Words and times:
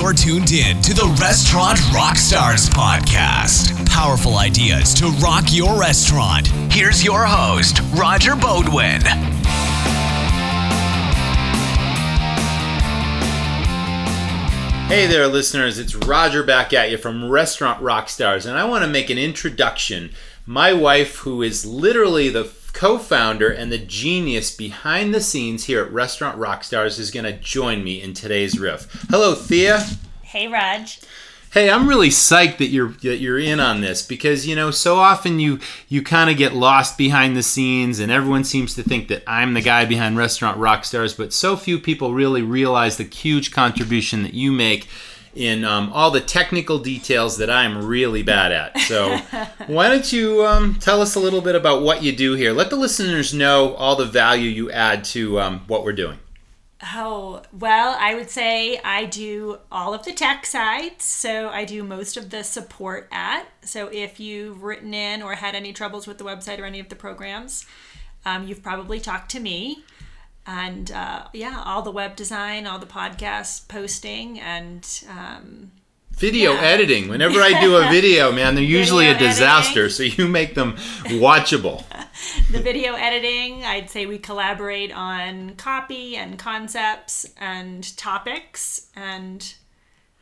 You're 0.00 0.12
tuned 0.12 0.52
in 0.52 0.80
to 0.82 0.94
the 0.94 1.12
Restaurant 1.20 1.76
Rockstars 1.90 2.70
podcast. 2.70 3.84
Powerful 3.88 4.36
ideas 4.36 4.94
to 4.94 5.08
rock 5.20 5.46
your 5.48 5.76
restaurant. 5.76 6.46
Here's 6.70 7.02
your 7.04 7.24
host, 7.24 7.80
Roger 7.96 8.36
Beaumont. 8.36 9.02
Hey 14.86 15.08
there, 15.08 15.26
listeners. 15.26 15.80
It's 15.80 15.96
Roger 15.96 16.44
back 16.44 16.72
at 16.72 16.92
you 16.92 16.96
from 16.96 17.28
Restaurant 17.28 17.82
Rockstars, 17.82 18.46
and 18.46 18.56
I 18.56 18.66
want 18.66 18.84
to 18.84 18.88
make 18.88 19.10
an 19.10 19.18
introduction. 19.18 20.12
My 20.46 20.72
wife, 20.72 21.16
who 21.16 21.42
is 21.42 21.66
literally 21.66 22.28
the 22.28 22.44
co 22.72 22.98
founder 22.98 23.48
and 23.48 23.72
the 23.72 23.78
genius 23.78 24.54
behind 24.54 25.14
the 25.14 25.20
scenes 25.20 25.64
here 25.64 25.82
at 25.82 25.92
Restaurant 25.92 26.38
Rockstars, 26.38 26.98
is 26.98 27.10
going 27.10 27.24
to 27.24 27.32
join 27.32 27.82
me 27.84 28.00
in 28.00 28.14
today's 28.14 28.58
riff. 28.58 29.06
Hello, 29.10 29.34
Thea. 29.34 29.84
Hey, 30.22 30.48
Raj. 30.48 31.00
Hey, 31.50 31.70
I'm 31.70 31.88
really 31.88 32.10
psyched 32.10 32.58
that 32.58 32.66
you're 32.66 32.90
that 33.02 33.16
you're 33.16 33.38
in 33.38 33.58
on 33.58 33.80
this 33.80 34.02
because 34.02 34.46
you 34.46 34.54
know 34.54 34.70
so 34.70 34.96
often 34.96 35.40
you 35.40 35.60
you 35.88 36.02
kind 36.02 36.28
of 36.28 36.36
get 36.36 36.52
lost 36.52 36.98
behind 36.98 37.34
the 37.34 37.42
scenes 37.42 38.00
and 38.00 38.12
everyone 38.12 38.44
seems 38.44 38.74
to 38.74 38.82
think 38.82 39.08
that 39.08 39.22
I'm 39.26 39.54
the 39.54 39.62
guy 39.62 39.86
behind 39.86 40.18
Restaurant 40.18 40.58
Rockstars, 40.58 41.16
but 41.16 41.32
so 41.32 41.56
few 41.56 41.78
people 41.78 42.12
really 42.12 42.42
realize 42.42 42.98
the 42.98 43.04
huge 43.04 43.50
contribution 43.50 44.22
that 44.24 44.34
you 44.34 44.52
make 44.52 44.88
in 45.38 45.64
um, 45.64 45.90
all 45.92 46.10
the 46.10 46.20
technical 46.20 46.80
details 46.80 47.38
that 47.38 47.48
I'm 47.48 47.86
really 47.86 48.24
bad 48.24 48.50
at. 48.50 48.76
So 48.80 49.16
why 49.68 49.88
don't 49.88 50.12
you 50.12 50.44
um, 50.44 50.74
tell 50.80 51.00
us 51.00 51.14
a 51.14 51.20
little 51.20 51.40
bit 51.40 51.54
about 51.54 51.82
what 51.82 52.02
you 52.02 52.14
do 52.14 52.34
here? 52.34 52.52
Let 52.52 52.70
the 52.70 52.76
listeners 52.76 53.32
know 53.32 53.74
all 53.74 53.94
the 53.94 54.04
value 54.04 54.50
you 54.50 54.68
add 54.72 55.04
to 55.04 55.40
um, 55.40 55.60
what 55.68 55.84
we're 55.84 55.92
doing. 55.92 56.18
Oh, 56.94 57.42
well, 57.52 57.96
I 58.00 58.14
would 58.14 58.30
say 58.30 58.80
I 58.84 59.04
do 59.04 59.58
all 59.70 59.94
of 59.94 60.04
the 60.04 60.12
tech 60.12 60.44
sides. 60.44 61.04
So 61.04 61.48
I 61.48 61.64
do 61.64 61.84
most 61.84 62.16
of 62.16 62.30
the 62.30 62.42
support 62.42 63.08
at. 63.12 63.46
So 63.62 63.88
if 63.92 64.18
you've 64.18 64.64
written 64.64 64.92
in 64.92 65.22
or 65.22 65.34
had 65.34 65.54
any 65.54 65.72
troubles 65.72 66.08
with 66.08 66.18
the 66.18 66.24
website 66.24 66.58
or 66.58 66.64
any 66.64 66.80
of 66.80 66.88
the 66.88 66.96
programs, 66.96 67.64
um, 68.24 68.46
you've 68.46 68.62
probably 68.62 68.98
talked 68.98 69.30
to 69.32 69.40
me. 69.40 69.84
And 70.50 70.90
uh, 70.90 71.26
yeah, 71.34 71.62
all 71.66 71.82
the 71.82 71.90
web 71.90 72.16
design, 72.16 72.66
all 72.66 72.78
the 72.78 72.86
podcast 72.86 73.68
posting, 73.68 74.40
and 74.40 74.82
um, 75.08 75.72
Video 76.12 76.54
Yeah. 76.54 76.60
editing. 76.62 77.08
Whenever 77.08 77.40
I 77.40 77.60
do 77.60 77.76
a 77.76 77.88
video, 77.90 78.32
man, 78.32 78.54
they're 78.54 78.64
usually 78.64 79.04
Video 79.06 79.26
a 79.26 79.28
disaster. 79.30 79.84
editing. 79.84 80.10
So 80.16 80.22
you 80.22 80.26
make 80.26 80.54
them 80.54 80.72
watchable. 81.22 81.84
the 82.50 82.60
video 82.60 82.94
editing. 82.94 83.62
I'd 83.64 83.90
say 83.90 84.06
we 84.06 84.18
collaborate 84.18 84.90
on 84.90 85.54
copy 85.56 86.16
and 86.16 86.38
concepts 86.38 87.26
and 87.36 87.96
topics 87.98 88.88
and 88.96 89.54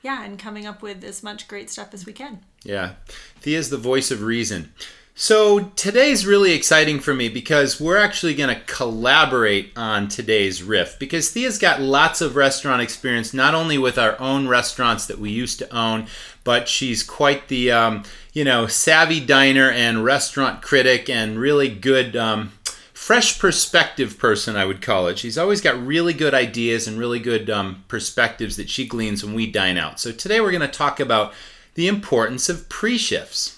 yeah, 0.02 0.24
and 0.24 0.38
coming 0.38 0.66
up 0.66 0.82
with 0.82 1.02
as 1.04 1.22
much 1.22 1.46
great 1.48 1.70
stuff 1.70 1.94
as 1.94 2.04
we 2.04 2.12
can. 2.12 2.40
Yeah. 2.64 2.94
Thea's 3.40 3.70
the 3.70 3.78
voice 3.78 4.10
of 4.10 4.22
reason. 4.22 4.72
So 5.18 5.70
today's 5.76 6.26
really 6.26 6.52
exciting 6.52 7.00
for 7.00 7.14
me 7.14 7.30
because 7.30 7.80
we're 7.80 7.96
actually 7.96 8.34
going 8.34 8.54
to 8.54 8.62
collaborate 8.66 9.72
on 9.74 10.08
today's 10.08 10.62
riff 10.62 10.98
because 10.98 11.30
Thea's 11.30 11.56
got 11.56 11.80
lots 11.80 12.20
of 12.20 12.36
restaurant 12.36 12.82
experience, 12.82 13.32
not 13.32 13.54
only 13.54 13.78
with 13.78 13.96
our 13.96 14.20
own 14.20 14.46
restaurants 14.46 15.06
that 15.06 15.18
we 15.18 15.30
used 15.30 15.58
to 15.60 15.74
own, 15.74 16.06
but 16.44 16.68
she's 16.68 17.02
quite 17.02 17.48
the, 17.48 17.72
um, 17.72 18.02
you 18.34 18.44
know, 18.44 18.66
savvy 18.66 19.18
diner 19.24 19.70
and 19.70 20.04
restaurant 20.04 20.60
critic 20.60 21.08
and 21.08 21.38
really 21.38 21.70
good, 21.70 22.14
um, 22.14 22.52
fresh 22.92 23.38
perspective 23.38 24.18
person, 24.18 24.54
I 24.54 24.66
would 24.66 24.82
call 24.82 25.06
it. 25.06 25.18
She's 25.18 25.38
always 25.38 25.62
got 25.62 25.82
really 25.82 26.12
good 26.12 26.34
ideas 26.34 26.86
and 26.86 26.98
really 26.98 27.20
good 27.20 27.48
um, 27.48 27.84
perspectives 27.88 28.56
that 28.56 28.68
she 28.68 28.86
gleans 28.86 29.24
when 29.24 29.32
we 29.32 29.50
dine 29.50 29.78
out. 29.78 29.98
So 29.98 30.12
today 30.12 30.42
we're 30.42 30.50
going 30.50 30.60
to 30.60 30.68
talk 30.68 31.00
about 31.00 31.32
the 31.72 31.88
importance 31.88 32.50
of 32.50 32.68
pre-shifts. 32.68 33.55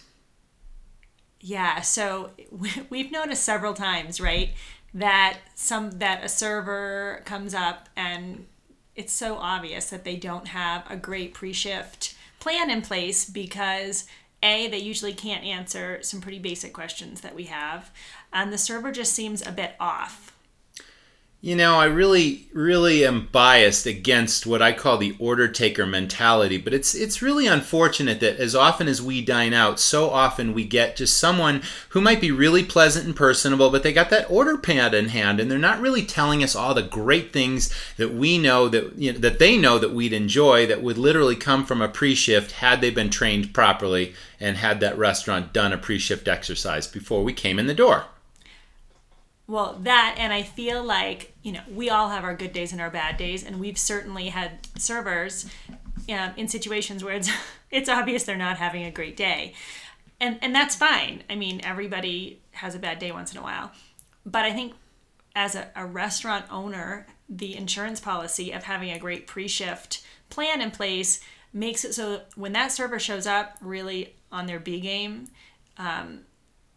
Yeah, 1.41 1.81
so 1.81 2.31
we- 2.51 2.71
we've 2.91 3.13
noticed 3.13 3.45
several 3.45 3.75
times, 3.75 4.21
right, 4.21 4.51
that 4.95 5.39
some 5.55 5.99
that 5.99 6.25
a 6.25 6.29
server 6.29 7.23
comes 7.25 7.55
up 7.55 7.89
and 7.97 8.47
it's 8.97 9.13
so 9.13 9.37
obvious 9.37 9.91
that 9.91 10.03
they 10.05 10.17
don't 10.17 10.49
have 10.49 10.85
a 10.91 10.97
great 10.97 11.35
pre-shift 11.35 12.17
plan 12.41 12.71
in 12.71 12.83
place 12.83 13.29
because 13.29 14.07
a 14.43 14.67
they 14.69 14.79
usually 14.79 15.13
can't 15.13 15.45
answer 15.45 16.03
some 16.03 16.21
pretty 16.21 16.39
basic 16.39 16.73
questions 16.73 17.21
that 17.21 17.35
we 17.35 17.45
have 17.45 17.91
and 18.33 18.53
the 18.53 18.59
server 18.59 18.91
just 18.91 19.13
seems 19.13 19.47
a 19.47 19.53
bit 19.53 19.73
off. 19.79 20.33
You 21.41 21.55
know, 21.55 21.77
I 21.77 21.85
really, 21.85 22.49
really 22.53 23.07
am 23.07 23.29
biased 23.31 23.87
against 23.87 24.45
what 24.45 24.61
I 24.61 24.73
call 24.73 24.99
the 24.99 25.15
order 25.21 25.47
taker 25.47 25.87
mentality, 25.87 26.59
but 26.59 26.75
it's 26.75 26.97
it's 26.97 27.23
really 27.23 27.47
unfortunate 27.47 28.19
that 28.19 28.41
as 28.41 28.57
often 28.57 28.89
as 28.89 29.01
we 29.01 29.23
dine 29.23 29.55
out, 29.55 29.79
so 29.79 30.11
often 30.11 30.53
we 30.53 30.65
get 30.65 30.97
just 30.97 31.17
someone 31.17 31.63
who 31.91 32.01
might 32.01 32.21
be 32.21 32.33
really 32.33 32.65
pleasant 32.65 33.07
and 33.07 33.15
personable, 33.15 33.71
but 33.71 33.85
they 33.85 33.93
got 33.93 34.11
that 34.11 34.29
order 34.29 34.59
pad 34.59 34.95
in 34.95 35.11
hand, 35.11 35.39
and 35.39 35.49
they're 35.49 35.61
not 35.61 35.81
really 35.81 36.05
telling 36.05 36.43
us 36.43 36.57
all 36.57 36.75
the 36.75 36.83
great 36.83 37.33
things 37.33 37.73
that 37.99 38.13
we 38.13 38.37
know 38.37 38.69
that 38.69 38.99
you 38.99 39.13
know, 39.13 39.19
that 39.21 39.39
they 39.39 39.57
know 39.57 39.79
that 39.79 39.93
we'd 39.93 40.13
enjoy 40.13 40.67
that 40.67 40.83
would 40.83 40.99
literally 40.99 41.37
come 41.37 41.65
from 41.65 41.81
a 41.81 41.89
pre-shift 41.89 42.51
had 42.51 42.81
they 42.81 42.91
been 42.91 43.11
trained 43.11 43.55
properly 43.55 44.13
and 44.41 44.57
had 44.57 44.81
that 44.81 44.99
restaurant 44.99 45.53
done 45.53 45.73
a 45.73 45.79
pre-shift 45.79 46.27
exercise 46.27 46.89
before 46.89 47.23
we 47.23 47.33
came 47.33 47.61
in 47.61 47.69
the 47.69 47.75
door. 47.75 48.07
Well, 49.49 49.79
that, 49.85 50.17
and 50.19 50.31
I 50.31 50.43
feel 50.43 50.85
like, 50.85 51.33
you 51.43 51.53
know, 51.53 51.63
we 51.73 51.89
all 51.89 52.11
have 52.11 52.23
our 52.23 52.35
good 52.35 52.53
days 52.53 52.71
and 52.71 52.83
our 52.83 52.91
bad 52.91 53.17
days, 53.17 53.43
and 53.43 53.59
we've 53.59 53.79
certainly 53.79 54.29
had 54.29 54.69
servers 54.77 55.47
um, 56.11 56.33
in 56.37 56.49
situations 56.49 57.03
where 57.03 57.15
it's, 57.15 57.31
it's 57.71 57.89
obvious 57.89 58.25
they're 58.25 58.37
not 58.37 58.59
having 58.59 58.85
a 58.85 58.91
great 58.91 59.17
day. 59.17 59.55
And, 60.21 60.39
and 60.43 60.55
that's 60.55 60.77
fine. 60.77 61.23
I 61.31 61.35
mean, 61.35 61.63
everybody 61.65 62.43
has 62.53 62.75
a 62.75 62.79
bad 62.79 62.99
day 62.99 63.11
once 63.11 63.33
in 63.33 63.39
a 63.39 63.43
while. 63.43 63.73
But 64.27 64.45
I 64.45 64.53
think 64.53 64.75
as 65.35 65.55
a, 65.55 65.69
a 65.75 65.87
restaurant 65.87 66.45
owner, 66.51 67.07
the 67.27 67.57
insurance 67.57 68.01
policy 68.01 68.53
of 68.53 68.65
having 68.65 68.91
a 68.91 68.99
great 68.99 69.27
pre 69.27 69.49
shift 69.49 70.05
plan 70.29 70.61
in 70.61 70.71
place 70.71 71.21
makes 71.55 71.85
it 71.87 71.95
so 71.95 72.21
when 72.35 72.53
that 72.53 72.71
server 72.73 72.99
shows 72.99 73.27
up 73.27 73.57
really 73.63 74.15
on 74.31 74.47
their 74.47 74.59
B 74.59 74.81
game, 74.81 75.29
um, 75.79 76.21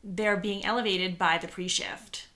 they're 0.04 0.38
being 0.38 0.64
elevated 0.64 1.18
by 1.18 1.38
the 1.38 1.48
pre 1.48 1.68
shift 1.68 2.28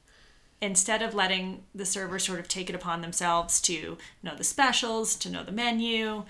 instead 0.61 1.01
of 1.01 1.13
letting 1.13 1.63
the 1.73 1.85
server 1.85 2.19
sort 2.19 2.39
of 2.39 2.47
take 2.47 2.69
it 2.69 2.75
upon 2.75 3.01
themselves 3.01 3.61
to 3.61 3.97
know 4.23 4.35
the 4.35 4.43
specials, 4.43 5.15
to 5.17 5.29
know 5.29 5.43
the 5.43 5.51
menu, 5.51 6.23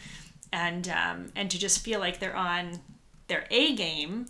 and 0.52 0.90
um, 0.90 1.32
and 1.36 1.50
to 1.52 1.60
just 1.60 1.84
feel 1.84 2.00
like 2.00 2.20
they're 2.20 2.36
on 2.36 2.80
their 3.28 3.46
A 3.52 3.76
game, 3.76 4.28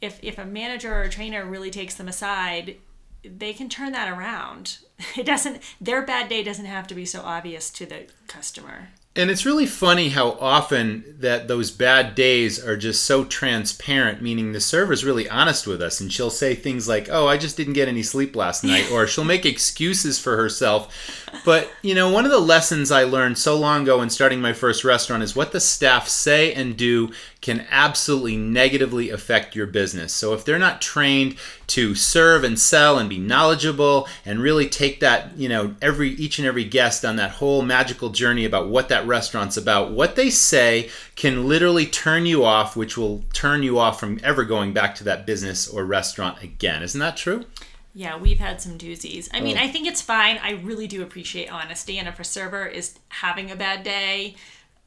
if 0.00 0.18
if 0.22 0.38
a 0.38 0.44
manager 0.44 0.94
or 0.94 1.02
a 1.02 1.10
trainer 1.10 1.44
really 1.44 1.70
takes 1.70 1.94
them 1.94 2.08
aside, 2.08 2.76
they 3.22 3.52
can 3.52 3.68
turn 3.68 3.92
that 3.92 4.10
around. 4.10 4.78
It 5.16 5.24
doesn't 5.24 5.62
their 5.80 6.02
bad 6.02 6.28
day 6.28 6.42
doesn't 6.42 6.66
have 6.66 6.86
to 6.88 6.94
be 6.94 7.06
so 7.06 7.22
obvious 7.22 7.70
to 7.70 7.86
the 7.86 8.06
customer. 8.26 8.88
And 9.16 9.28
it's 9.28 9.44
really 9.44 9.66
funny 9.66 10.10
how 10.10 10.36
often 10.40 11.16
that 11.18 11.48
those 11.48 11.72
bad 11.72 12.14
days 12.14 12.64
are 12.64 12.76
just 12.76 13.02
so 13.02 13.24
transparent, 13.24 14.22
meaning 14.22 14.52
the 14.52 14.60
server's 14.60 15.04
really 15.04 15.28
honest 15.28 15.66
with 15.66 15.82
us 15.82 16.00
and 16.00 16.12
she'll 16.12 16.30
say 16.30 16.54
things 16.54 16.86
like, 16.88 17.08
"Oh, 17.10 17.26
I 17.26 17.36
just 17.36 17.56
didn't 17.56 17.72
get 17.72 17.88
any 17.88 18.04
sleep 18.04 18.36
last 18.36 18.62
night," 18.62 18.88
or 18.92 19.08
she'll 19.08 19.24
make 19.24 19.44
excuses 19.44 20.20
for 20.20 20.36
herself. 20.36 20.94
But, 21.44 21.72
you 21.82 21.94
know, 21.94 22.08
one 22.08 22.24
of 22.24 22.30
the 22.30 22.38
lessons 22.38 22.92
I 22.92 23.02
learned 23.02 23.36
so 23.36 23.56
long 23.56 23.82
ago 23.82 24.00
in 24.00 24.10
starting 24.10 24.40
my 24.40 24.52
first 24.52 24.84
restaurant 24.84 25.24
is 25.24 25.34
what 25.34 25.50
the 25.50 25.60
staff 25.60 26.08
say 26.08 26.52
and 26.54 26.76
do 26.76 27.10
can 27.40 27.66
absolutely 27.70 28.36
negatively 28.36 29.10
affect 29.10 29.56
your 29.56 29.66
business. 29.66 30.12
So 30.12 30.34
if 30.34 30.44
they're 30.44 30.58
not 30.58 30.80
trained 30.80 31.36
to 31.70 31.94
serve 31.94 32.44
and 32.44 32.58
sell 32.58 32.98
and 32.98 33.08
be 33.08 33.18
knowledgeable 33.18 34.06
and 34.24 34.40
really 34.40 34.68
take 34.68 35.00
that, 35.00 35.36
you 35.36 35.48
know, 35.48 35.74
every 35.80 36.10
each 36.10 36.38
and 36.38 36.46
every 36.46 36.64
guest 36.64 37.04
on 37.04 37.16
that 37.16 37.32
whole 37.32 37.62
magical 37.62 38.10
journey 38.10 38.44
about 38.44 38.68
what 38.68 38.88
that 38.88 39.06
restaurant's 39.06 39.56
about, 39.56 39.90
what 39.92 40.16
they 40.16 40.30
say 40.30 40.90
can 41.16 41.48
literally 41.48 41.86
turn 41.86 42.26
you 42.26 42.44
off, 42.44 42.76
which 42.76 42.96
will 42.96 43.24
turn 43.32 43.62
you 43.62 43.78
off 43.78 43.98
from 43.98 44.18
ever 44.22 44.44
going 44.44 44.72
back 44.72 44.94
to 44.96 45.04
that 45.04 45.26
business 45.26 45.68
or 45.68 45.84
restaurant 45.84 46.42
again. 46.42 46.82
Isn't 46.82 47.00
that 47.00 47.16
true? 47.16 47.44
Yeah, 47.92 48.16
we've 48.16 48.38
had 48.38 48.60
some 48.60 48.78
doozies. 48.78 49.28
I 49.32 49.40
mean, 49.40 49.58
Oh. 49.58 49.62
I 49.62 49.68
think 49.68 49.86
it's 49.88 50.00
fine. 50.00 50.38
I 50.42 50.52
really 50.52 50.86
do 50.86 51.02
appreciate 51.02 51.50
honesty, 51.52 51.98
and 51.98 52.06
if 52.06 52.20
a 52.20 52.24
server 52.24 52.64
is 52.66 52.94
having 53.08 53.50
a 53.50 53.56
bad 53.56 53.82
day 53.82 54.36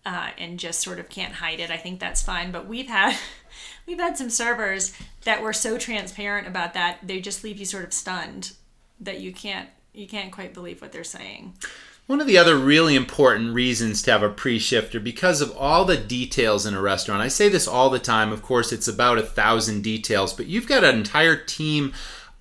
uh, 0.06 0.30
and 0.38 0.58
just 0.58 0.80
sort 0.80 1.00
of 1.00 1.10
can't 1.10 1.34
hide 1.34 1.60
it, 1.60 1.70
I 1.70 1.76
think 1.78 2.00
that's 2.00 2.22
fine. 2.22 2.52
But 2.52 2.66
we've 2.66 2.88
had 2.88 3.18
we've 3.86 4.00
had 4.00 4.18
some 4.18 4.30
servers 4.30 4.94
that 5.24 5.42
were 5.42 5.54
so 5.54 5.78
transparent 5.78 6.48
about 6.48 6.74
that 6.74 7.00
they 7.04 7.20
just 7.20 7.44
leave 7.44 7.58
you 7.58 7.66
sort 7.66 7.84
of 7.84 7.94
stunned 7.94 8.54
that 9.00 9.20
you 9.20 9.34
can't 9.34 9.70
you 9.94 10.08
can't 10.08 10.32
quite 10.32 10.54
believe 10.54 10.82
what 10.82 10.92
they're 10.92 11.04
saying. 11.04 11.54
One 12.06 12.20
of 12.20 12.28
the 12.28 12.38
other 12.38 12.58
really 12.58 12.96
important 12.96 13.54
reasons 13.54 14.02
to 14.04 14.12
have 14.12 14.24
a 14.24 14.30
pre 14.30 14.60
shifter 14.60 15.00
because 15.00 15.40
of 15.40 15.56
all 15.56 15.86
the 15.86 15.96
details 15.96 16.66
in 16.66 16.74
a 16.74 16.82
restaurant. 16.82 17.22
I 17.22 17.30
say 17.30 17.48
this 17.48 17.68
all 17.68 17.90
the 17.90 18.00
time. 18.00 18.34
Of 18.34 18.42
course, 18.42 18.74
it's 18.74 18.90
about 18.90 19.20
a 19.20 19.24
thousand 19.24 19.84
details, 19.84 20.34
but 20.34 20.48
you've 20.48 20.68
got 20.68 20.84
an 20.84 20.96
entire 20.96 21.38
team 21.38 21.94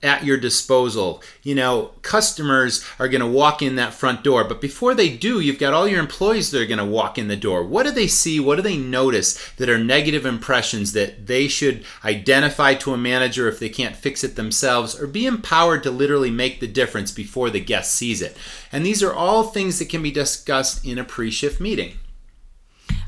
at 0.03 0.25
your 0.25 0.37
disposal. 0.37 1.23
You 1.43 1.55
know, 1.55 1.93
customers 2.03 2.85
are 2.99 3.09
going 3.09 3.21
to 3.21 3.27
walk 3.27 3.63
in 3.63 3.77
that 3.77 3.95
front 3.95 4.25
door, 4.25 4.45
but 4.45 4.61
before 4.61 4.95
they 4.95 5.17
do, 5.17 5.41
you've 5.41 5.59
got 5.59 5.75
all 5.75 5.87
your 5.87 6.01
employees 6.01 6.51
that 6.51 6.61
are 6.61 6.67
going 6.67 6.79
to 6.79 6.85
walk 6.85 7.19
in 7.19 7.29
the 7.29 7.37
door. 7.37 7.65
What 7.65 7.85
do 7.85 7.93
they 7.93 8.07
see? 8.07 8.41
What 8.41 8.57
do 8.57 8.63
they 8.63 8.77
notice 8.77 9.39
that 9.57 9.69
are 9.69 9.79
negative 9.79 10.27
impressions 10.27 10.93
that 10.93 11.27
they 11.27 11.49
should 11.49 11.85
identify 12.05 12.75
to 12.75 12.93
a 12.93 12.99
manager 12.99 13.49
if 13.49 13.59
they 13.59 13.69
can't 13.69 13.97
fix 13.97 14.25
it 14.25 14.37
themselves 14.37 15.01
or 15.01 15.07
be 15.07 15.27
empowered 15.27 15.83
to 15.85 15.91
literally 15.91 16.31
make 16.31 16.61
the 16.61 16.67
difference 16.67 17.13
before 17.13 17.51
the 17.51 17.61
guest 17.61 17.95
sees 17.95 18.21
it? 18.21 18.37
And 18.71 18.85
these 18.85 19.03
are 19.03 19.13
all 19.13 19.45
things 19.45 19.79
that 19.79 19.89
can 19.89 20.03
be 20.03 20.11
discussed 20.11 20.85
in 20.85 20.99
a 20.99 21.05
pre 21.05 21.31
shift 21.31 21.61
meeting. 21.61 21.99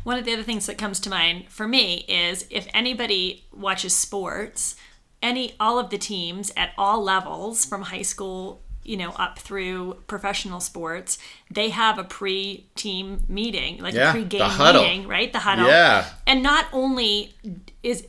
One 0.04 0.18
of 0.18 0.26
the 0.26 0.34
other 0.34 0.42
things 0.42 0.66
that 0.66 0.76
comes 0.76 1.00
to 1.00 1.10
mind 1.10 1.46
for 1.48 1.66
me 1.66 2.04
is 2.06 2.46
if 2.50 2.68
anybody 2.74 3.46
watches 3.52 3.96
sports, 3.96 4.76
any 5.24 5.54
all 5.58 5.78
of 5.78 5.88
the 5.90 5.98
teams 5.98 6.52
at 6.56 6.70
all 6.78 7.02
levels 7.02 7.64
from 7.64 7.82
high 7.82 8.02
school 8.02 8.60
you 8.84 8.96
know 8.96 9.10
up 9.24 9.38
through 9.38 9.96
professional 10.06 10.60
sports 10.60 11.16
they 11.50 11.70
have 11.70 11.98
a 11.98 12.04
pre-team 12.04 13.24
meeting 13.28 13.78
like 13.82 13.94
Yeah, 13.94 14.10
a 14.10 14.12
pre-game 14.12 14.58
meeting 14.58 15.08
right? 15.08 15.32
The 15.32 15.38
huddle. 15.40 15.66
Yeah. 15.66 16.04
and 16.26 16.42
not 16.42 16.66
only 16.72 17.34
is 17.82 18.06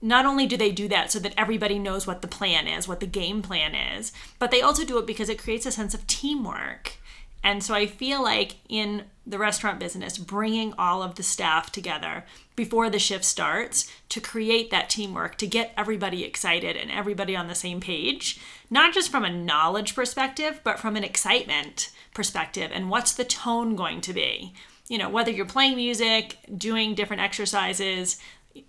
not 0.00 0.24
only 0.26 0.46
do 0.46 0.56
they 0.56 0.72
do 0.72 0.88
that 0.88 1.10
so 1.12 1.18
that 1.18 1.34
everybody 1.36 1.78
knows 1.78 2.06
what 2.06 2.22
the 2.22 2.28
plan 2.28 2.66
is 2.66 2.88
what 2.88 3.00
the 3.00 3.06
game 3.06 3.42
plan 3.42 3.74
is 3.74 4.12
but 4.38 4.50
they 4.50 4.62
also 4.62 4.84
do 4.84 4.96
it 4.98 5.06
because 5.06 5.28
it 5.28 5.38
creates 5.38 5.66
a 5.66 5.72
sense 5.72 5.92
of 5.94 6.06
teamwork 6.06 6.96
and 7.46 7.62
so 7.62 7.74
I 7.74 7.86
feel 7.86 8.24
like 8.24 8.56
in 8.68 9.04
the 9.24 9.38
restaurant 9.38 9.78
business, 9.78 10.18
bringing 10.18 10.74
all 10.76 11.00
of 11.00 11.14
the 11.14 11.22
staff 11.22 11.70
together 11.70 12.24
before 12.56 12.90
the 12.90 12.98
shift 12.98 13.24
starts 13.24 13.88
to 14.08 14.20
create 14.20 14.72
that 14.72 14.90
teamwork, 14.90 15.38
to 15.38 15.46
get 15.46 15.72
everybody 15.76 16.24
excited 16.24 16.76
and 16.76 16.90
everybody 16.90 17.36
on 17.36 17.46
the 17.46 17.54
same 17.54 17.78
page, 17.78 18.40
not 18.68 18.92
just 18.92 19.12
from 19.12 19.24
a 19.24 19.30
knowledge 19.30 19.94
perspective, 19.94 20.60
but 20.64 20.80
from 20.80 20.96
an 20.96 21.04
excitement 21.04 21.92
perspective. 22.14 22.72
And 22.74 22.90
what's 22.90 23.12
the 23.12 23.24
tone 23.24 23.76
going 23.76 24.00
to 24.00 24.12
be? 24.12 24.52
You 24.88 24.98
know, 24.98 25.08
whether 25.08 25.30
you're 25.30 25.46
playing 25.46 25.76
music, 25.76 26.38
doing 26.58 26.96
different 26.96 27.22
exercises, 27.22 28.18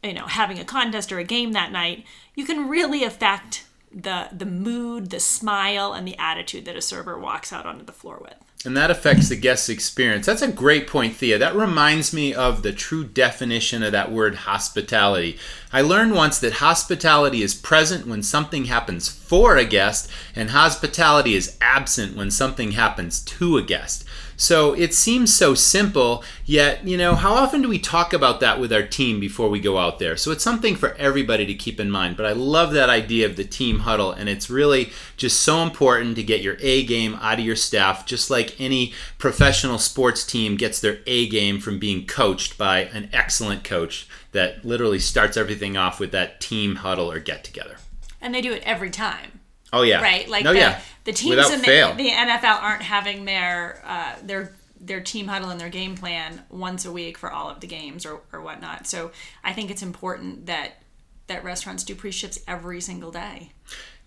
you 0.03 0.13
know, 0.13 0.27
having 0.27 0.59
a 0.59 0.63
contest 0.63 1.11
or 1.11 1.17
a 1.17 1.23
game 1.23 1.53
that 1.53 1.71
night, 1.71 2.05
you 2.35 2.45
can 2.45 2.69
really 2.69 3.03
affect 3.03 3.65
the 3.91 4.27
the 4.31 4.45
mood, 4.45 5.09
the 5.09 5.19
smile, 5.19 5.93
and 5.93 6.07
the 6.07 6.17
attitude 6.19 6.65
that 6.65 6.75
a 6.75 6.81
server 6.81 7.17
walks 7.17 7.51
out 7.51 7.65
onto 7.65 7.83
the 7.83 7.91
floor 7.91 8.19
with. 8.21 8.35
And 8.65 8.75
that 8.75 8.91
affects 8.91 9.29
the 9.29 9.35
guest 9.35 9.69
experience. 9.69 10.25
That's 10.25 10.41
a 10.41 10.51
great 10.51 10.87
point, 10.87 11.15
Thea. 11.15 11.37
That 11.37 11.55
reminds 11.55 12.11
me 12.11 12.33
of 12.33 12.63
the 12.63 12.73
true 12.73 13.03
definition 13.03 13.83
of 13.83 13.91
that 13.91 14.11
word 14.11 14.33
hospitality. 14.33 15.37
I 15.71 15.81
learned 15.81 16.13
once 16.13 16.39
that 16.39 16.53
hospitality 16.53 17.43
is 17.43 17.53
present 17.53 18.07
when 18.07 18.23
something 18.23 18.65
happens 18.65 19.07
for 19.07 19.57
a 19.57 19.65
guest, 19.65 20.09
and 20.35 20.49
hospitality 20.49 21.35
is 21.35 21.55
absent 21.61 22.17
when 22.17 22.31
something 22.31 22.71
happens 22.71 23.19
to 23.21 23.57
a 23.57 23.61
guest. 23.61 24.05
So 24.39 24.73
it 24.73 24.93
seems 24.93 25.33
so 25.33 25.55
simple, 25.55 26.23
yet, 26.45 26.87
you 26.87 26.95
know, 26.95 27.15
how 27.15 27.33
often 27.33 27.63
do 27.63 27.67
we 27.67 27.79
talk 27.79 28.13
about 28.13 28.39
that 28.41 28.59
with 28.59 28.71
our 28.71 28.83
team 28.83 29.19
before 29.19 29.49
we 29.49 29.59
go 29.59 29.79
out 29.79 29.97
there? 29.97 30.15
So 30.15 30.31
it's 30.31 30.43
something 30.43 30.75
for 30.75 30.93
everybody 30.93 31.47
to 31.47 31.55
keep 31.55 31.79
in 31.79 31.89
mind. 31.89 32.17
But 32.17 32.27
I 32.27 32.33
love 32.33 32.71
that 32.73 32.87
idea 32.87 33.25
of 33.25 33.35
the 33.35 33.43
team 33.43 33.79
huddle, 33.79 34.11
and 34.11 34.29
it's 34.29 34.47
really 34.47 34.91
just 35.17 35.41
so 35.41 35.63
important 35.63 36.15
to 36.17 36.23
get 36.23 36.43
your 36.43 36.55
A 36.59 36.85
game 36.85 37.15
out 37.15 37.39
of 37.39 37.45
your 37.45 37.55
staff, 37.55 38.05
just 38.05 38.29
like 38.29 38.56
any 38.59 38.93
professional 39.17 39.77
sports 39.77 40.25
team 40.25 40.57
gets 40.57 40.79
their 40.79 40.99
A 41.05 41.27
game 41.27 41.59
from 41.59 41.79
being 41.79 42.05
coached 42.05 42.57
by 42.57 42.79
an 42.79 43.09
excellent 43.13 43.63
coach 43.63 44.07
that 44.31 44.63
literally 44.65 44.99
starts 44.99 45.37
everything 45.37 45.77
off 45.77 45.99
with 45.99 46.11
that 46.11 46.39
team 46.41 46.77
huddle 46.77 47.11
or 47.11 47.19
get 47.19 47.43
together. 47.43 47.77
And 48.21 48.33
they 48.33 48.41
do 48.41 48.53
it 48.53 48.63
every 48.65 48.89
time. 48.89 49.39
Oh 49.73 49.81
yeah, 49.81 50.01
right? 50.01 50.27
Like 50.29 50.43
no, 50.43 50.53
the, 50.53 50.59
yeah, 50.59 50.81
the 51.03 51.11
teams 51.11 51.35
without 51.35 51.51
in 51.53 51.59
the, 51.61 52.03
the 52.03 52.09
NFL 52.09 52.61
aren't 52.61 52.83
having 52.83 53.25
their 53.25 53.81
uh, 53.85 54.15
their 54.23 54.53
their 54.79 55.01
team 55.01 55.27
huddle 55.27 55.49
and 55.49 55.59
their 55.59 55.69
game 55.69 55.95
plan 55.95 56.43
once 56.49 56.85
a 56.85 56.91
week 56.91 57.17
for 57.17 57.31
all 57.31 57.49
of 57.49 57.59
the 57.59 57.67
games 57.67 58.05
or, 58.05 58.21
or 58.31 58.41
whatnot. 58.41 58.87
So 58.87 59.11
I 59.43 59.53
think 59.53 59.71
it's 59.71 59.81
important 59.81 60.45
that 60.45 60.81
that 61.27 61.43
restaurants 61.43 61.83
do 61.83 61.95
pre-shifts 61.95 62.39
every 62.47 62.81
single 62.81 63.11
day. 63.11 63.51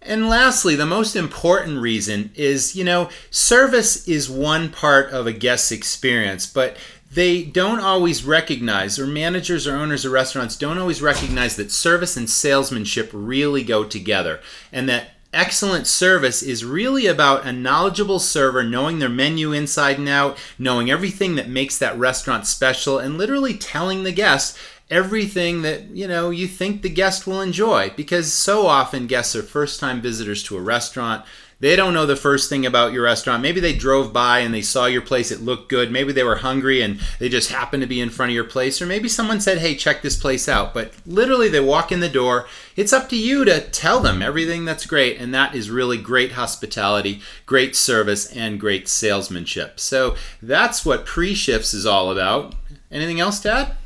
And 0.02 0.28
lastly, 0.28 0.76
the 0.76 0.86
most 0.86 1.14
important 1.14 1.80
reason 1.80 2.30
is, 2.34 2.74
you 2.74 2.84
know, 2.84 3.10
service 3.30 4.08
is 4.08 4.30
one 4.30 4.70
part 4.70 5.10
of 5.10 5.26
a 5.26 5.32
guest's 5.32 5.72
experience, 5.72 6.46
but 6.46 6.76
they 7.12 7.42
don't 7.42 7.80
always 7.80 8.24
recognize, 8.24 8.98
or 8.98 9.06
managers 9.06 9.66
or 9.66 9.76
owners 9.76 10.04
of 10.04 10.12
restaurants 10.12 10.56
don't 10.56 10.78
always 10.78 11.02
recognize 11.02 11.56
that 11.56 11.72
service 11.72 12.16
and 12.16 12.30
salesmanship 12.30 13.10
really 13.12 13.62
go 13.62 13.84
together, 13.84 14.40
and 14.72 14.88
that 14.88 15.10
excellent 15.32 15.86
service 15.86 16.42
is 16.42 16.64
really 16.64 17.06
about 17.06 17.44
a 17.44 17.52
knowledgeable 17.52 18.18
server 18.18 18.64
knowing 18.64 19.00
their 19.00 19.08
menu 19.08 19.52
inside 19.52 19.98
and 19.98 20.08
out, 20.08 20.38
knowing 20.58 20.90
everything 20.90 21.34
that 21.34 21.48
makes 21.48 21.78
that 21.78 21.98
restaurant 21.98 22.46
special, 22.46 22.98
and 22.98 23.18
literally 23.18 23.54
telling 23.54 24.02
the 24.02 24.12
guest 24.12 24.56
everything 24.90 25.62
that 25.62 25.88
you 25.90 26.08
know 26.08 26.30
you 26.30 26.46
think 26.46 26.82
the 26.82 26.88
guest 26.88 27.26
will 27.26 27.40
enjoy 27.40 27.90
because 27.96 28.32
so 28.32 28.66
often 28.66 29.06
guests 29.06 29.36
are 29.36 29.42
first 29.42 29.80
time 29.80 30.00
visitors 30.00 30.42
to 30.42 30.56
a 30.56 30.60
restaurant. 30.60 31.24
They 31.60 31.76
don't 31.76 31.92
know 31.92 32.06
the 32.06 32.16
first 32.16 32.48
thing 32.48 32.64
about 32.64 32.94
your 32.94 33.04
restaurant. 33.04 33.42
Maybe 33.42 33.60
they 33.60 33.74
drove 33.74 34.14
by 34.14 34.38
and 34.38 34.54
they 34.54 34.62
saw 34.62 34.86
your 34.86 35.02
place. 35.02 35.30
It 35.30 35.42
looked 35.42 35.68
good. 35.68 35.92
Maybe 35.92 36.10
they 36.10 36.24
were 36.24 36.36
hungry 36.36 36.80
and 36.80 36.98
they 37.18 37.28
just 37.28 37.50
happened 37.50 37.82
to 37.82 37.86
be 37.86 38.00
in 38.00 38.08
front 38.08 38.30
of 38.30 38.34
your 38.34 38.44
place. 38.44 38.80
Or 38.80 38.86
maybe 38.86 39.10
someone 39.10 39.42
said 39.42 39.58
hey 39.58 39.74
check 39.74 40.00
this 40.00 40.16
place 40.16 40.48
out. 40.48 40.72
But 40.72 40.92
literally 41.06 41.50
they 41.50 41.60
walk 41.60 41.92
in 41.92 42.00
the 42.00 42.08
door. 42.08 42.46
It's 42.76 42.94
up 42.94 43.10
to 43.10 43.16
you 43.16 43.44
to 43.44 43.60
tell 43.60 44.00
them 44.00 44.22
everything 44.22 44.64
that's 44.64 44.86
great. 44.86 45.18
And 45.20 45.34
that 45.34 45.54
is 45.54 45.70
really 45.70 45.98
great 45.98 46.32
hospitality 46.32 47.20
great 47.44 47.76
service 47.76 48.34
and 48.34 48.58
great 48.58 48.88
salesmanship. 48.88 49.78
So 49.78 50.16
that's 50.40 50.84
what 50.84 51.04
pre-shifts 51.04 51.74
is 51.74 51.84
all 51.84 52.10
about. 52.10 52.54
Anything 52.90 53.20
else 53.20 53.40
dad 53.40 53.76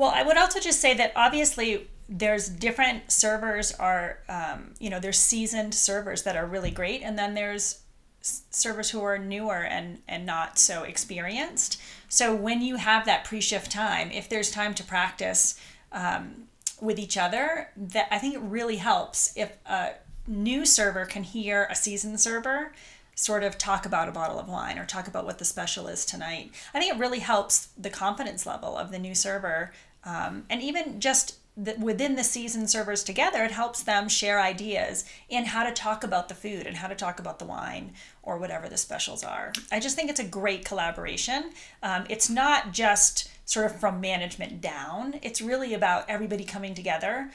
Well, 0.00 0.12
I 0.14 0.22
would 0.22 0.38
also 0.38 0.60
just 0.60 0.80
say 0.80 0.94
that 0.94 1.12
obviously 1.14 1.86
there's 2.08 2.48
different 2.48 3.12
servers 3.12 3.70
are 3.72 4.20
um, 4.30 4.72
you 4.78 4.88
know 4.88 4.98
there's 4.98 5.18
seasoned 5.18 5.74
servers 5.74 6.22
that 6.22 6.36
are 6.36 6.46
really 6.46 6.70
great 6.70 7.02
and 7.02 7.18
then 7.18 7.34
there's 7.34 7.82
servers 8.22 8.88
who 8.88 9.02
are 9.02 9.18
newer 9.18 9.62
and 9.62 9.98
and 10.08 10.24
not 10.24 10.58
so 10.58 10.84
experienced. 10.84 11.78
So 12.08 12.34
when 12.34 12.62
you 12.62 12.76
have 12.76 13.04
that 13.04 13.24
pre-shift 13.24 13.70
time 13.70 14.10
if 14.10 14.26
there's 14.26 14.50
time 14.50 14.72
to 14.76 14.82
practice 14.82 15.60
um, 15.92 16.44
with 16.80 16.98
each 16.98 17.18
other 17.18 17.68
that 17.76 18.08
i 18.10 18.16
think 18.16 18.34
it 18.34 18.40
really 18.40 18.76
helps 18.76 19.36
if 19.36 19.52
a 19.66 19.90
new 20.26 20.64
server 20.64 21.04
can 21.04 21.24
hear 21.24 21.68
a 21.70 21.74
seasoned 21.74 22.18
server 22.18 22.72
sort 23.20 23.42
of 23.42 23.58
talk 23.58 23.84
about 23.84 24.08
a 24.08 24.12
bottle 24.12 24.38
of 24.38 24.48
wine 24.48 24.78
or 24.78 24.86
talk 24.86 25.06
about 25.06 25.26
what 25.26 25.38
the 25.38 25.44
special 25.44 25.88
is 25.88 26.06
tonight. 26.06 26.50
I 26.72 26.78
think 26.78 26.94
it 26.94 26.98
really 26.98 27.18
helps 27.18 27.68
the 27.76 27.90
confidence 27.90 28.46
level 28.46 28.78
of 28.78 28.90
the 28.90 28.98
new 28.98 29.14
server 29.14 29.72
um, 30.04 30.44
and 30.48 30.62
even 30.62 31.00
just 31.00 31.36
the, 31.56 31.74
within 31.78 32.16
the 32.16 32.24
season 32.24 32.66
servers 32.66 33.02
together, 33.02 33.44
it 33.44 33.50
helps 33.50 33.82
them 33.82 34.08
share 34.08 34.40
ideas 34.40 35.04
in 35.28 35.46
how 35.46 35.62
to 35.62 35.72
talk 35.72 36.04
about 36.04 36.28
the 36.28 36.34
food 36.34 36.66
and 36.66 36.76
how 36.76 36.88
to 36.88 36.94
talk 36.94 37.20
about 37.20 37.38
the 37.38 37.44
wine 37.44 37.92
or 38.22 38.38
whatever 38.38 38.68
the 38.68 38.76
specials 38.76 39.22
are. 39.22 39.52
I 39.70 39.80
just 39.80 39.96
think 39.96 40.08
it's 40.08 40.20
a 40.20 40.24
great 40.24 40.64
collaboration. 40.64 41.50
Um, 41.82 42.06
it's 42.08 42.30
not 42.30 42.72
just 42.72 43.30
sort 43.44 43.66
of 43.66 43.78
from 43.80 44.00
management 44.00 44.60
down, 44.60 45.18
it's 45.22 45.42
really 45.42 45.74
about 45.74 46.08
everybody 46.08 46.44
coming 46.44 46.72
together 46.72 47.30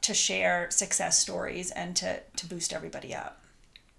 to 0.00 0.14
share 0.14 0.70
success 0.70 1.18
stories 1.18 1.70
and 1.70 1.94
to, 1.96 2.20
to 2.36 2.46
boost 2.46 2.72
everybody 2.72 3.14
up. 3.14 3.40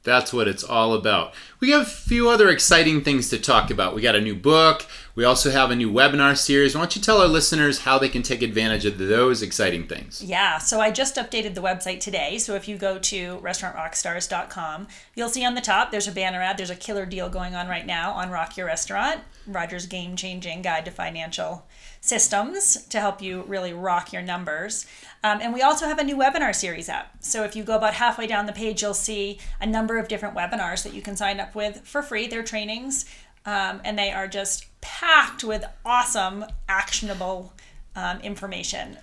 That's 0.03 0.34
what 0.34 0.48
it's 0.48 0.63
all 0.63 0.96
about. 0.96 1.34
We 1.60 1.70
have 1.70 1.84
a 1.84 1.86
few 1.86 2.27
other 2.27 2.50
exciting 2.50 3.03
things 3.03 3.30
to 3.30 3.38
talk 3.38 3.70
about. 3.70 3.94
We 3.94 4.01
got 4.01 4.15
a 4.15 4.22
new 4.22 4.36
book. 4.36 4.88
We 5.13 5.25
also 5.25 5.51
have 5.51 5.72
a 5.72 5.75
new 5.75 5.91
webinar 5.91 6.38
series. 6.38 6.74
Why 6.74 6.82
don't 6.82 6.96
you 6.96 7.01
tell 7.01 7.22
our 7.22 7.27
listeners 7.27 7.80
how 7.80 8.00
they 8.00 8.08
can 8.08 8.24
take 8.24 8.41
advantage 8.41 8.86
of 8.86 8.98
those 8.98 9.41
exciting 9.41 9.86
things? 9.86 10.24
Yeah, 10.24 10.58
so 10.58 10.80
I 10.80 10.89
just 10.89 11.18
updated 11.18 11.53
the 11.53 11.62
website 11.62 12.00
today. 12.00 12.38
So 12.38 12.56
if 12.56 12.65
you 12.65 12.77
go 12.77 12.98
to 12.98 13.38
restaurantrockstars.com, 13.39 14.88
you'll 15.13 15.27
see 15.27 15.44
on 15.44 15.56
the 15.56 15.62
top 15.62 15.91
there's 15.91 16.08
a 16.08 16.13
banner 16.13 16.41
ad. 16.41 16.58
There's 16.58 16.70
a 16.70 16.77
killer 16.77 17.06
deal 17.06 17.27
going 17.27 17.56
on 17.56 17.68
right 17.68 17.86
now 17.86 18.12
on 18.13 18.30
Rock 18.30 18.56
Your 18.56 18.68
Restaurant, 18.68 19.20
Roger's 19.46 19.86
game 19.86 20.15
changing 20.15 20.62
guide 20.62 20.86
to 20.86 20.91
financial 20.91 21.68
systems 22.00 22.86
to 22.88 23.01
help 23.01 23.22
you 23.22 23.44
really 23.44 23.74
rock 23.74 24.13
your 24.13 24.22
numbers. 24.22 24.86
Um, 25.25 25.39
and 25.41 25.53
we 25.53 25.62
also 25.62 25.88
have 25.88 26.00
a 26.00 26.06
new 26.06 26.15
webinar 26.15 26.56
series 26.56 26.88
up. 26.88 27.08
So 27.20 27.44
if 27.44 27.53
you 27.53 27.65
go 27.65 27.75
about 27.75 27.96
halfway 27.96 28.27
down 28.27 28.46
the 28.46 28.53
page, 28.53 28.82
you'll 28.82 28.94
see 28.94 29.39
a 29.60 29.68
number 29.68 29.98
of 29.98 30.08
different 30.08 30.36
webinars 30.36 30.84
that 30.84 30.94
you 30.94 31.01
can 31.01 31.18
sign 31.18 31.41
up 31.41 31.53
with 31.53 31.82
for 31.82 32.01
free. 32.01 32.27
They're 32.27 32.44
trainings, 32.44 33.06
um, 33.46 33.82
and 33.84 34.00
they 34.00 34.12
are 34.12 34.27
just 34.27 34.65
packed 34.82 35.44
with 35.44 35.66
awesome, 35.86 36.46
actionable 36.68 37.54
um, 37.96 38.20
information 38.22 38.98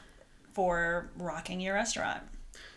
for 0.53 1.09
rocking 1.17 1.61
your 1.61 1.75
restaurant. 1.75 2.23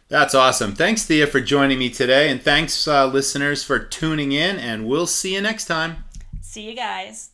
That's 0.08 0.36
awesome. 0.36 0.76
Thanks, 0.76 1.06
Thea, 1.06 1.26
for 1.26 1.40
joining 1.40 1.80
me 1.80 1.90
today. 1.90 2.30
And 2.30 2.42
thanks, 2.42 2.88
uh, 2.88 3.08
listeners, 3.08 3.64
for 3.64 3.80
tuning 3.80 4.34
in. 4.34 4.58
And 4.58 4.86
we'll 4.86 5.08
see 5.08 5.34
you 5.36 5.42
next 5.42 5.66
time. 5.66 6.04
See 6.42 6.70
you 6.70 6.76
guys. 6.76 7.31